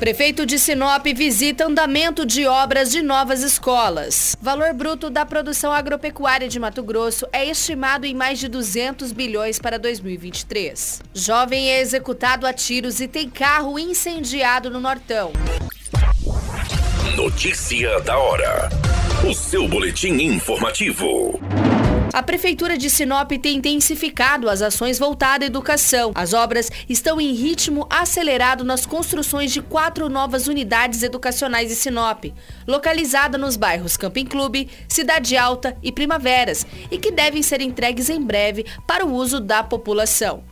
Prefeito 0.00 0.46
de 0.46 0.58
Sinop 0.58 1.04
visita 1.14 1.66
andamento 1.66 2.24
de 2.24 2.46
obras 2.46 2.90
de 2.90 3.02
novas 3.02 3.42
escolas. 3.42 4.34
Valor 4.40 4.72
bruto 4.72 5.10
da 5.10 5.26
produção 5.26 5.70
agropecuária 5.70 6.48
de 6.48 6.58
Mato 6.58 6.82
Grosso 6.82 7.26
é 7.30 7.44
estimado 7.44 8.06
em 8.06 8.14
mais 8.14 8.38
de 8.38 8.48
200 8.48 9.12
bilhões 9.12 9.58
para 9.58 9.78
2023. 9.78 11.02
Jovem 11.12 11.68
é 11.68 11.82
executado 11.82 12.46
a 12.46 12.52
tiros 12.54 12.98
e 12.98 13.06
tem 13.06 13.28
carro 13.28 13.78
incendiado 13.78 14.70
no 14.70 14.80
Nortão. 14.80 15.34
Notícia 17.14 18.00
da 18.00 18.16
hora. 18.16 18.70
O 19.28 19.34
seu 19.34 19.68
boletim 19.68 20.14
informativo. 20.14 21.38
A 22.12 22.24
Prefeitura 22.24 22.76
de 22.76 22.90
Sinop 22.90 23.30
tem 23.40 23.58
intensificado 23.58 24.50
as 24.50 24.62
ações 24.62 24.98
voltadas 24.98 25.44
à 25.44 25.46
educação. 25.46 26.10
As 26.14 26.32
obras 26.32 26.68
estão 26.88 27.20
em 27.20 27.32
ritmo 27.32 27.86
acelerado 27.88 28.64
nas 28.64 28.84
construções 28.84 29.52
de 29.52 29.62
quatro 29.62 30.08
novas 30.08 30.48
unidades 30.48 31.04
educacionais 31.04 31.70
em 31.70 31.76
Sinop, 31.76 32.24
localizada 32.66 33.38
nos 33.38 33.56
bairros 33.56 33.96
Camping 33.96 34.26
Clube, 34.26 34.68
Cidade 34.88 35.36
Alta 35.36 35.76
e 35.80 35.92
Primaveras, 35.92 36.66
e 36.90 36.98
que 36.98 37.12
devem 37.12 37.42
ser 37.42 37.60
entregues 37.60 38.10
em 38.10 38.20
breve 38.20 38.66
para 38.88 39.06
o 39.06 39.14
uso 39.14 39.38
da 39.38 39.62
população. 39.62 40.42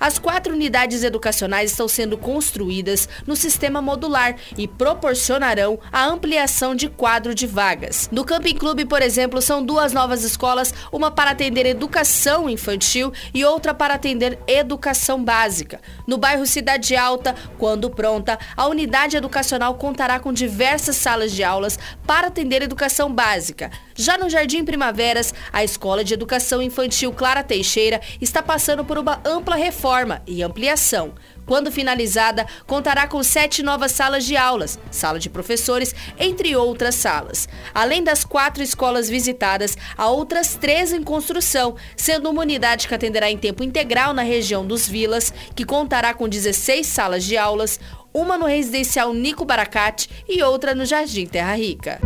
As 0.00 0.18
quatro 0.18 0.54
unidades 0.54 1.02
educacionais 1.02 1.72
estão 1.72 1.88
sendo 1.88 2.16
construídas 2.16 3.08
no 3.26 3.34
sistema 3.34 3.82
modular 3.82 4.36
e 4.56 4.68
proporcionarão 4.68 5.78
a 5.92 6.04
ampliação 6.04 6.74
de 6.74 6.88
quadro 6.88 7.34
de 7.34 7.46
vagas. 7.46 8.08
No 8.12 8.24
Camping 8.24 8.54
Clube, 8.54 8.84
por 8.84 9.02
exemplo, 9.02 9.42
são 9.42 9.64
duas 9.64 9.92
novas 9.92 10.22
escolas, 10.22 10.72
uma 10.92 11.10
para 11.10 11.32
atender 11.32 11.66
educação 11.66 12.48
infantil 12.48 13.12
e 13.34 13.44
outra 13.44 13.74
para 13.74 13.94
atender 13.94 14.38
educação 14.46 15.22
básica. 15.22 15.80
No 16.06 16.16
bairro 16.16 16.46
Cidade 16.46 16.94
Alta, 16.94 17.34
quando 17.58 17.90
pronta, 17.90 18.38
a 18.56 18.66
unidade 18.68 19.16
educacional 19.16 19.74
contará 19.74 20.20
com 20.20 20.32
diversas 20.32 20.94
salas 20.96 21.32
de 21.32 21.42
aulas 21.42 21.78
para 22.06 22.28
atender 22.28 22.62
educação 22.62 23.12
básica. 23.12 23.70
Já 23.96 24.16
no 24.16 24.30
Jardim 24.30 24.64
Primaveras, 24.64 25.34
a 25.52 25.64
Escola 25.64 26.04
de 26.04 26.14
Educação 26.14 26.62
Infantil 26.62 27.12
Clara 27.12 27.42
Teixeira 27.42 28.00
está 28.20 28.40
passando 28.40 28.84
por 28.84 28.96
uma 28.96 29.20
ampla 29.24 29.56
reforma 29.56 29.87
e 30.26 30.42
ampliação. 30.42 31.14
Quando 31.46 31.72
finalizada, 31.72 32.46
contará 32.66 33.06
com 33.06 33.22
sete 33.22 33.62
novas 33.62 33.92
salas 33.92 34.24
de 34.26 34.36
aulas, 34.36 34.78
sala 34.90 35.18
de 35.18 35.30
professores, 35.30 35.94
entre 36.18 36.54
outras 36.54 36.94
salas. 36.94 37.48
Além 37.74 38.04
das 38.04 38.22
quatro 38.22 38.62
escolas 38.62 39.08
visitadas, 39.08 39.76
há 39.96 40.08
outras 40.08 40.56
três 40.56 40.92
em 40.92 41.02
construção, 41.02 41.74
sendo 41.96 42.28
uma 42.28 42.42
unidade 42.42 42.86
que 42.86 42.94
atenderá 42.94 43.30
em 43.30 43.38
tempo 43.38 43.64
integral 43.64 44.12
na 44.12 44.22
região 44.22 44.66
dos 44.66 44.86
Vilas, 44.86 45.32
que 45.54 45.64
contará 45.64 46.12
com 46.12 46.28
16 46.28 46.86
salas 46.86 47.24
de 47.24 47.38
aulas, 47.38 47.80
uma 48.12 48.36
no 48.36 48.44
residencial 48.44 49.14
Nico 49.14 49.46
Baracate 49.46 50.10
e 50.28 50.42
outra 50.42 50.74
no 50.74 50.84
Jardim 50.84 51.24
Terra 51.24 51.54
Rica. 51.54 51.98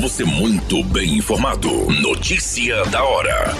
Você 0.00 0.24
muito 0.24 0.82
bem 0.84 1.16
informado. 1.16 1.70
Notícia 2.02 2.84
da 2.86 3.04
hora. 3.04 3.54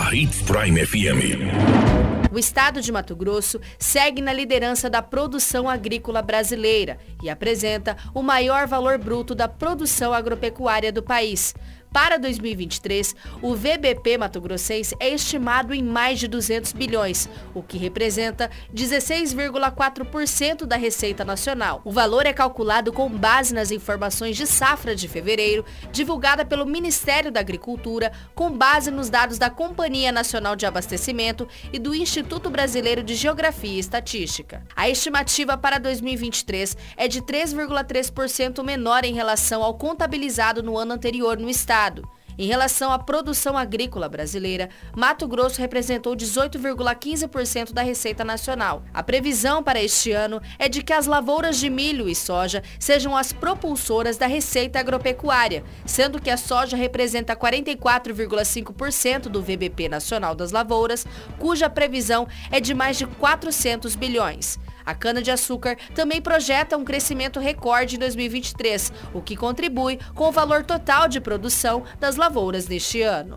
Hits 0.00 0.42
Prime 0.42 0.86
FM. 0.86 2.28
O 2.32 2.38
estado 2.38 2.80
de 2.80 2.92
Mato 2.92 3.16
Grosso 3.16 3.60
segue 3.78 4.22
na 4.22 4.32
liderança 4.32 4.88
da 4.88 5.02
produção 5.02 5.68
agrícola 5.68 6.22
brasileira 6.22 6.98
e 7.22 7.28
apresenta 7.28 7.96
o 8.14 8.22
maior 8.22 8.66
valor 8.66 8.96
bruto 8.96 9.34
da 9.34 9.48
produção 9.48 10.14
agropecuária 10.14 10.92
do 10.92 11.02
país. 11.02 11.54
Para 11.92 12.18
2023, 12.18 13.16
o 13.40 13.54
VBP 13.54 14.18
Mato 14.18 14.40
Grossense 14.40 14.94
é 15.00 15.08
estimado 15.08 15.72
em 15.72 15.82
mais 15.82 16.18
de 16.18 16.28
200 16.28 16.72
bilhões, 16.72 17.28
o 17.54 17.62
que 17.62 17.78
representa 17.78 18.50
16,4% 18.74 20.66
da 20.66 20.76
receita 20.76 21.24
nacional. 21.24 21.80
O 21.84 21.90
valor 21.90 22.26
é 22.26 22.32
calculado 22.32 22.92
com 22.92 23.08
base 23.08 23.54
nas 23.54 23.70
informações 23.70 24.36
de 24.36 24.46
safra 24.46 24.94
de 24.94 25.08
fevereiro, 25.08 25.64
divulgada 25.90 26.44
pelo 26.44 26.66
Ministério 26.66 27.32
da 27.32 27.40
Agricultura, 27.40 28.12
com 28.34 28.50
base 28.50 28.90
nos 28.90 29.08
dados 29.08 29.38
da 29.38 29.48
Companhia 29.48 30.12
Nacional 30.12 30.54
de 30.54 30.66
Abastecimento 30.66 31.48
e 31.72 31.78
do 31.78 31.94
Instituto 31.94 32.50
Brasileiro 32.50 33.02
de 33.02 33.14
Geografia 33.14 33.72
e 33.72 33.78
Estatística. 33.78 34.62
A 34.76 34.88
estimativa 34.90 35.56
para 35.56 35.78
2023 35.78 36.76
é 36.96 37.08
de 37.08 37.22
3,3% 37.22 38.62
menor 38.62 39.04
em 39.04 39.14
relação 39.14 39.62
ao 39.62 39.74
contabilizado 39.74 40.62
no 40.62 40.76
ano 40.76 40.92
anterior 40.92 41.38
no 41.38 41.48
estado 41.48 41.77
Estado. 41.78 42.08
Em 42.36 42.46
relação 42.46 42.92
à 42.92 42.98
produção 42.98 43.56
agrícola 43.56 44.08
brasileira, 44.08 44.68
Mato 44.96 45.26
Grosso 45.28 45.60
representou 45.60 46.16
18,15% 46.16 47.72
da 47.72 47.82
receita 47.82 48.24
nacional. 48.24 48.82
A 48.94 49.02
previsão 49.02 49.62
para 49.62 49.80
este 49.82 50.12
ano 50.12 50.40
é 50.58 50.68
de 50.68 50.82
que 50.82 50.92
as 50.92 51.06
lavouras 51.06 51.58
de 51.58 51.70
milho 51.70 52.08
e 52.08 52.14
soja 52.14 52.62
sejam 52.78 53.16
as 53.16 53.32
propulsoras 53.32 54.16
da 54.16 54.26
receita 54.26 54.78
agropecuária, 54.78 55.64
sendo 55.84 56.20
que 56.20 56.30
a 56.30 56.36
soja 56.36 56.76
representa 56.76 57.36
44,5% 57.36 59.22
do 59.22 59.42
VBP 59.42 59.88
nacional 59.88 60.34
das 60.34 60.52
lavouras, 60.52 61.06
cuja 61.38 61.70
previsão 61.70 62.26
é 62.50 62.60
de 62.60 62.74
mais 62.74 62.98
de 62.98 63.06
400 63.06 63.96
bilhões. 63.96 64.58
A 64.88 64.94
cana-de-açúcar 64.94 65.76
também 65.94 66.18
projeta 66.18 66.74
um 66.78 66.82
crescimento 66.82 67.38
recorde 67.38 67.96
em 67.96 67.98
2023, 67.98 68.90
o 69.12 69.20
que 69.20 69.36
contribui 69.36 69.98
com 70.14 70.28
o 70.28 70.32
valor 70.32 70.64
total 70.64 71.06
de 71.06 71.20
produção 71.20 71.82
das 72.00 72.16
lavouras 72.16 72.66
neste 72.66 73.02
ano. 73.02 73.36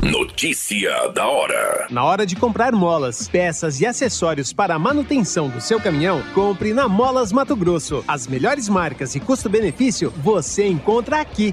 Notícia 0.00 1.08
da 1.08 1.26
hora. 1.26 1.88
Na 1.90 2.04
hora 2.04 2.24
de 2.24 2.36
comprar 2.36 2.70
molas, 2.70 3.26
peças 3.26 3.80
e 3.80 3.86
acessórios 3.86 4.52
para 4.52 4.76
a 4.76 4.78
manutenção 4.78 5.48
do 5.48 5.60
seu 5.60 5.80
caminhão, 5.80 6.22
compre 6.32 6.72
na 6.72 6.86
Molas 6.86 7.32
Mato 7.32 7.56
Grosso. 7.56 8.04
As 8.06 8.28
melhores 8.28 8.68
marcas 8.68 9.16
e 9.16 9.20
custo-benefício 9.20 10.12
você 10.18 10.64
encontra 10.68 11.20
aqui. 11.20 11.52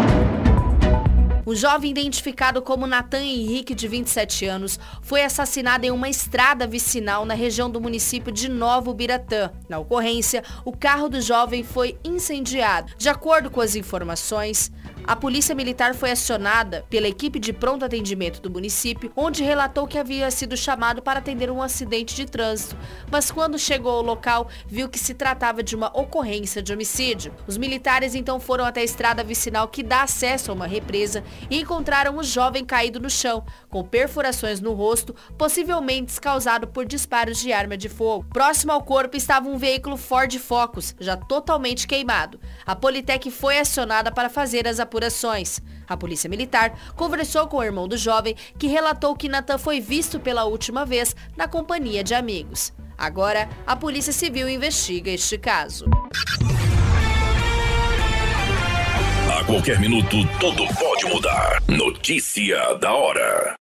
O 1.51 1.55
jovem 1.55 1.91
identificado 1.91 2.61
como 2.61 2.87
Natan 2.87 3.25
Henrique, 3.25 3.75
de 3.75 3.85
27 3.85 4.45
anos, 4.45 4.79
foi 5.01 5.21
assassinado 5.21 5.85
em 5.85 5.91
uma 5.91 6.07
estrada 6.07 6.65
vicinal 6.65 7.25
na 7.25 7.33
região 7.33 7.69
do 7.69 7.81
município 7.81 8.31
de 8.31 8.47
Novo 8.47 8.93
Biratã. 8.93 9.51
Na 9.67 9.77
ocorrência, 9.77 10.45
o 10.63 10.71
carro 10.71 11.09
do 11.09 11.19
jovem 11.19 11.61
foi 11.61 11.97
incendiado. 12.05 12.93
De 12.97 13.09
acordo 13.09 13.51
com 13.51 13.59
as 13.59 13.75
informações, 13.75 14.71
a 15.05 15.15
polícia 15.15 15.55
militar 15.55 15.95
foi 15.95 16.11
acionada 16.11 16.85
pela 16.89 17.07
equipe 17.07 17.39
de 17.39 17.51
pronto 17.51 17.83
atendimento 17.83 18.41
do 18.41 18.49
município, 18.49 19.11
onde 19.15 19.43
relatou 19.43 19.87
que 19.87 19.97
havia 19.97 20.29
sido 20.31 20.55
chamado 20.55 21.01
para 21.01 21.19
atender 21.19 21.49
um 21.49 21.61
acidente 21.61 22.15
de 22.15 22.25
trânsito, 22.25 22.77
mas 23.09 23.31
quando 23.31 23.57
chegou 23.57 23.91
ao 23.91 24.01
local, 24.01 24.47
viu 24.67 24.87
que 24.87 24.99
se 24.99 25.13
tratava 25.13 25.61
de 25.61 25.75
uma 25.75 25.87
ocorrência 25.87 26.61
de 26.61 26.71
homicídio. 26.71 27.33
Os 27.47 27.57
militares 27.57 28.15
então 28.15 28.39
foram 28.39 28.63
até 28.63 28.81
a 28.81 28.85
estrada 28.85 29.23
vicinal 29.23 29.67
que 29.67 29.83
dá 29.83 30.03
acesso 30.03 30.51
a 30.51 30.53
uma 30.53 30.67
represa 30.67 31.23
e 31.49 31.59
encontraram 31.59 32.17
o 32.17 32.23
jovem 32.23 32.63
caído 32.63 32.99
no 32.99 33.09
chão, 33.09 33.43
com 33.69 33.83
perfurações 33.83 34.61
no 34.61 34.73
rosto, 34.73 35.15
possivelmente 35.37 36.21
causado 36.21 36.67
por 36.67 36.85
disparos 36.85 37.39
de 37.39 37.51
arma 37.51 37.75
de 37.75 37.89
fogo. 37.89 38.25
Próximo 38.31 38.71
ao 38.71 38.83
corpo 38.83 39.17
estava 39.17 39.49
um 39.49 39.57
veículo 39.57 39.97
Ford 39.97 40.33
Focus, 40.37 40.95
já 40.99 41.17
totalmente 41.17 41.87
queimado. 41.87 42.39
A 42.65 42.75
Politec 42.75 43.29
foi 43.31 43.59
acionada 43.59 44.11
para 44.11 44.29
fazer 44.29 44.67
as 44.67 44.79
apurações. 44.79 45.00
A 45.87 45.97
polícia 45.97 46.29
militar 46.29 46.77
conversou 46.95 47.47
com 47.47 47.57
o 47.57 47.63
irmão 47.63 47.87
do 47.87 47.97
jovem, 47.97 48.35
que 48.57 48.67
relatou 48.67 49.15
que 49.15 49.29
Natan 49.29 49.57
foi 49.57 49.79
visto 49.79 50.19
pela 50.19 50.45
última 50.45 50.85
vez 50.85 51.15
na 51.35 51.47
companhia 51.47 52.03
de 52.03 52.13
amigos. 52.13 52.73
Agora, 52.97 53.49
a 53.65 53.75
Polícia 53.75 54.13
Civil 54.13 54.47
investiga 54.47 55.09
este 55.09 55.37
caso. 55.37 55.85
A 59.39 59.43
qualquer 59.45 59.79
minuto, 59.79 60.17
tudo 60.39 60.67
pode 60.75 61.05
mudar. 61.05 61.61
Notícia 61.67 62.75
da 62.75 62.93
hora. 62.93 63.60